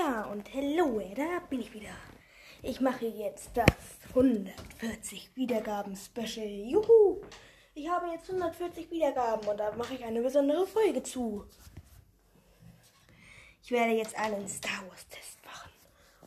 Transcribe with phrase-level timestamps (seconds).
[0.00, 1.94] Ja, und hallo, da bin ich wieder.
[2.62, 3.66] Ich mache jetzt das
[4.08, 6.46] 140 Wiedergaben Special.
[6.46, 7.20] Juhu!
[7.74, 11.44] Ich habe jetzt 140 Wiedergaben und da mache ich eine besondere Folge zu.
[13.62, 15.70] Ich werde jetzt einen Star Wars Test machen.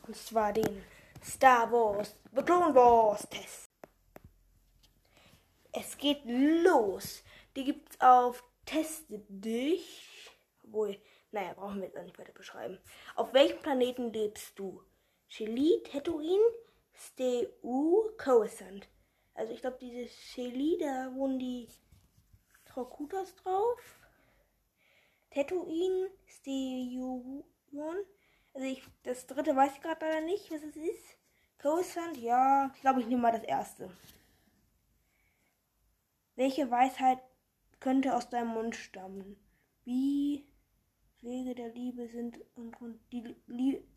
[0.06, 0.84] Und zwar den
[1.24, 3.70] Star Wars The Clone Wars Test.
[5.72, 7.24] Es geht los.
[7.56, 10.12] Die gibt's auf Teste dich.
[10.62, 10.96] Obwohl,
[11.34, 12.78] naja, brauchen wir jetzt auch nicht weiter beschreiben.
[13.16, 14.82] Auf welchem Planeten lebst du?
[15.28, 16.44] Chili, Tatooine,
[16.94, 17.46] Steu,
[18.16, 18.88] Coruscant.
[19.34, 21.68] Also ich glaube, diese Chili, da wohnen die
[22.64, 23.80] Trokutas drauf.
[25.30, 27.42] Tatooine, Steu,
[28.54, 31.18] also ich, das dritte weiß ich gerade leider nicht, was es ist.
[31.60, 33.90] Coruscant, ja, ich glaube, ich nehme mal das erste.
[36.36, 37.18] Welche Weisheit
[37.80, 39.36] könnte aus deinem Mund stammen?
[39.84, 40.46] Wie
[41.24, 43.34] Wege der Liebe sind und, die,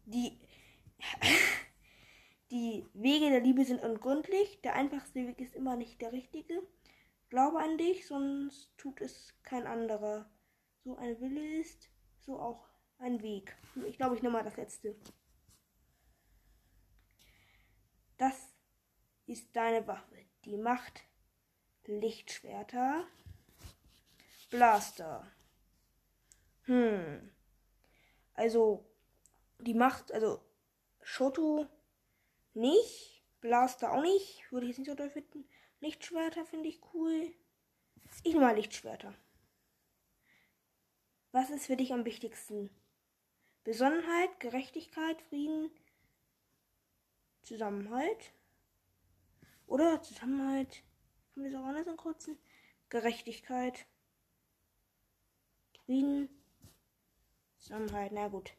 [0.06, 0.40] die,
[2.52, 4.62] die Wege der Liebe sind ungründlich.
[4.62, 6.62] Der einfachste Weg ist immer nicht der richtige.
[7.30, 10.30] Glaube an dich, sonst tut es kein anderer.
[10.84, 11.90] So ein Wille ist,
[12.22, 12.68] so auch
[13.00, 13.56] ein Weg.
[13.86, 14.96] Ich glaube, ich nehme mal das letzte.
[18.18, 18.56] Das
[19.26, 20.16] ist deine Waffe.
[20.46, 21.04] Die Macht
[21.86, 23.06] Lichtschwerter.
[24.50, 25.30] Blaster.
[26.68, 27.32] Hm.
[28.34, 28.86] Also,
[29.60, 30.42] die Macht, also
[31.02, 31.68] Shoto
[32.54, 33.24] nicht.
[33.40, 34.52] Blaster auch nicht.
[34.52, 35.48] Würde ich jetzt nicht so toll finden.
[35.80, 37.34] Lichtschwerter finde ich cool.
[38.24, 39.14] Ich nehme mal Lichtschwerter.
[41.32, 42.70] Was ist für dich am wichtigsten?
[43.64, 45.70] Besonnenheit, Gerechtigkeit, Frieden,
[47.44, 48.34] Zusammenhalt.
[49.68, 50.84] Oder Zusammenhalt.
[51.34, 52.38] Kann man das auch anders ankreuzen?
[52.90, 53.86] Gerechtigkeit.
[55.86, 56.30] Frieden.
[57.68, 58.54] Zusammenhalt, na gut.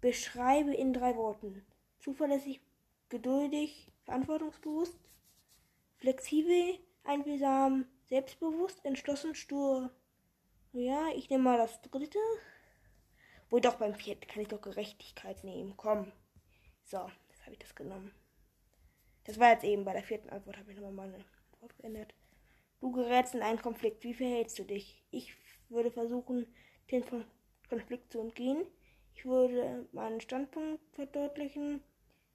[0.00, 1.66] Beschreibe in drei Worten.
[1.98, 2.60] Zuverlässig,
[3.08, 4.96] geduldig, verantwortungsbewusst,
[5.96, 9.90] flexibel, einfühlsam, selbstbewusst, entschlossen, stur.
[10.72, 12.20] Ja, ich nehme mal das dritte.
[13.50, 15.76] Wohl doch beim vierten kann ich doch Gerechtigkeit nehmen.
[15.76, 16.12] Komm.
[16.84, 18.14] So, jetzt habe ich das genommen.
[19.24, 22.14] Das war jetzt eben bei der vierten Antwort, habe ich nochmal meine Antwort geändert.
[22.80, 24.04] Du gerätst in einen Konflikt.
[24.04, 25.02] Wie verhältst du dich?
[25.10, 25.34] Ich
[25.68, 26.46] würde versuchen,
[26.90, 27.04] den
[27.68, 28.66] Konflikt zu entgehen.
[29.14, 31.82] Ich würde meinen Standpunkt verdeutlichen.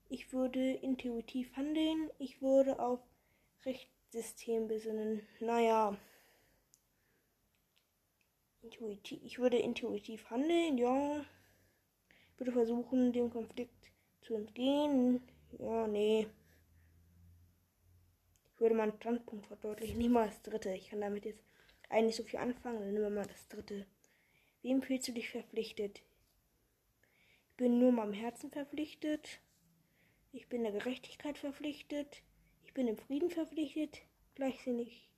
[0.09, 2.09] Ich würde intuitiv handeln.
[2.17, 2.99] Ich würde auf
[3.65, 5.27] Rechtssystem besinnen.
[5.39, 5.97] Naja.
[8.61, 11.25] Intuitiv, ich würde intuitiv handeln, ja.
[12.33, 13.91] Ich würde versuchen, dem Konflikt
[14.21, 15.21] zu entgehen.
[15.59, 16.27] Ja, nee.
[18.53, 19.97] Ich würde meinen Standpunkt verdeutlichen.
[19.97, 20.73] Nicht mal das dritte.
[20.73, 21.43] Ich kann damit jetzt
[21.89, 22.79] eigentlich so viel anfangen.
[22.79, 23.85] Dann nehmen wir mal das dritte.
[24.67, 26.01] Wem fühlst du dich verpflichtet?
[27.45, 29.39] Ich bin nur meinem Herzen verpflichtet.
[30.33, 32.21] Ich bin der Gerechtigkeit verpflichtet.
[32.65, 34.01] Ich bin dem Frieden verpflichtet.
[34.35, 35.09] Gleichsinnig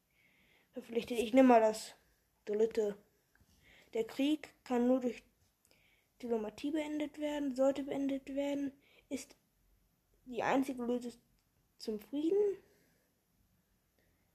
[0.74, 1.18] verpflichtet.
[1.18, 1.96] Ich nehme mal das
[2.46, 2.96] dritte.
[3.96, 5.24] Der Krieg kann nur durch
[6.22, 8.72] Diplomatie beendet werden, sollte beendet werden,
[9.10, 9.36] ist
[10.26, 11.14] die einzige Lösung
[11.80, 12.58] zum Frieden,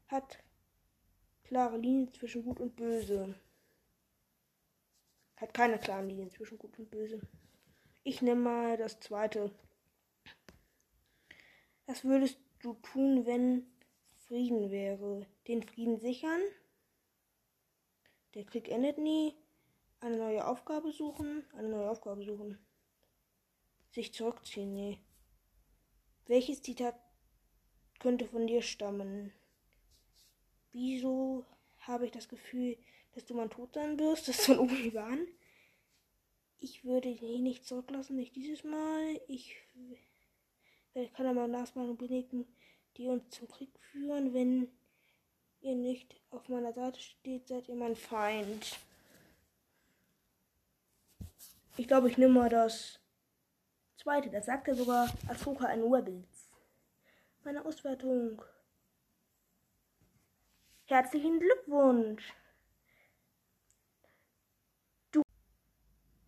[0.08, 0.42] hat
[1.44, 3.36] klare Linien zwischen Gut und Böse.
[5.36, 7.20] Hat keine klaren Linien zwischen Gut und Böse.
[8.02, 9.50] Ich nehme mal das zweite.
[11.86, 13.66] Was würdest du tun, wenn
[14.26, 15.26] Frieden wäre?
[15.48, 16.40] Den Frieden sichern?
[18.34, 19.34] Der Krieg endet nie.
[20.00, 21.44] Eine neue Aufgabe suchen.
[21.54, 22.58] Eine neue Aufgabe suchen.
[23.90, 25.00] Sich zurückziehen, nee.
[26.26, 26.94] Welches Zitat
[28.00, 29.32] könnte von dir stammen?
[30.72, 31.44] Wieso
[31.86, 32.76] habe ich das Gefühl,
[33.12, 34.28] dass du mal tot sein wirst?
[34.28, 35.26] Das ist von Obi-Wan.
[36.58, 39.20] Ich würde ihn nicht zurücklassen, nicht dieses Mal.
[39.28, 39.56] Ich
[41.14, 42.46] kann aber Nachmachen belegen,
[42.96, 44.32] die uns zum Krieg führen.
[44.32, 44.68] Wenn
[45.60, 48.78] ihr nicht auf meiner Seite steht, seid ihr mein Feind.
[51.76, 53.00] Ich glaube, ich nehme mal das
[53.96, 54.30] zweite.
[54.30, 56.50] Das sagt er sogar Ahsoka in Rebels.
[57.42, 58.40] Meine Auswertung.
[60.86, 62.34] Herzlichen Glückwunsch.
[65.12, 65.22] Du.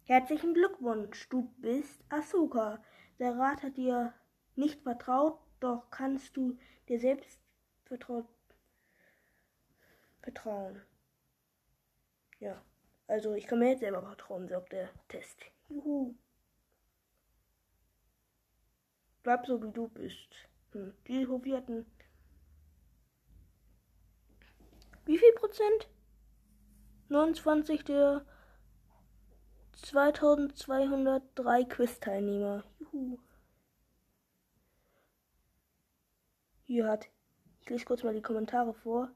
[0.06, 1.28] Herzlichen Glückwunsch.
[1.28, 2.82] Du bist Ahsoka.
[3.18, 4.14] Der Rat hat dir
[4.54, 6.58] nicht vertraut, doch kannst du
[6.88, 7.38] dir selbst
[7.84, 8.26] vertraut
[10.22, 10.80] vertrauen.
[12.40, 12.64] Ja,
[13.08, 15.38] also ich kann mir jetzt selber vertrauen, sagt der Test.
[15.68, 16.14] Juhu.
[19.22, 20.34] Bleib so wie du bist.
[20.72, 20.94] Hm.
[21.06, 21.84] Die Hovierten.
[25.06, 25.88] Wie viel Prozent?
[27.10, 28.26] 29 der
[29.76, 32.64] 2203 Quiz-Teilnehmer.
[32.80, 33.18] Juhu.
[36.64, 37.08] Hier hat,
[37.60, 39.12] ich lese kurz mal die Kommentare vor.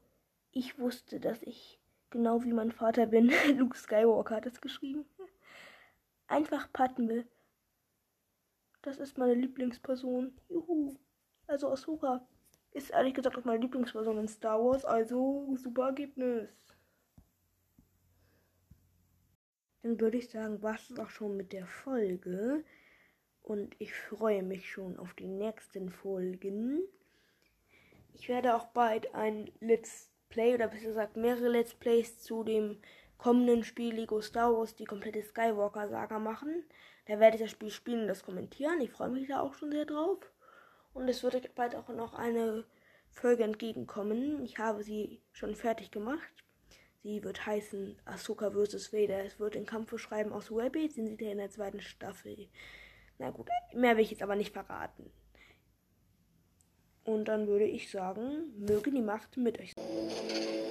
[0.53, 1.77] Ich wusste, dass ich
[2.09, 3.29] genau wie mein Vater bin.
[3.57, 5.05] Luke Skywalker hat es geschrieben.
[6.27, 7.27] Einfach Padme.
[8.81, 10.39] Das ist meine Lieblingsperson.
[10.47, 10.95] Juhu.
[11.47, 12.25] Also Ahsoka
[12.73, 14.85] ist ehrlich gesagt auch meine Lieblingsperson in Star Wars.
[14.85, 16.49] Also super Ergebnis.
[19.83, 22.63] Dann würde ich sagen, war es auch schon mit der Folge.
[23.41, 26.81] Und ich freue mich schon auf die nächsten Folgen.
[28.13, 32.77] Ich werde auch bald ein Let's Play oder besser gesagt mehrere Let's Plays zu dem
[33.17, 36.63] kommenden Spiel Lego Star Wars, die komplette Skywalker Saga machen.
[37.07, 38.79] Da werde ich das Spiel spielen und das kommentieren.
[38.81, 40.30] Ich freue mich da auch schon sehr drauf.
[40.93, 42.65] Und es wird bald auch noch eine
[43.09, 44.43] Folge entgegenkommen.
[44.43, 46.31] Ich habe sie schon fertig gemacht.
[47.03, 48.93] Sie wird heißen Ahsoka vs.
[48.93, 49.25] Vader.
[49.25, 50.93] Es wird in Kampf schreiben aus Rabbit.
[50.93, 52.47] Sind sie in der zweiten Staffel.
[53.17, 55.11] Na gut, mehr will ich jetzt aber nicht verraten.
[57.03, 60.70] Und dann würde ich sagen, möge die Macht mit euch sein.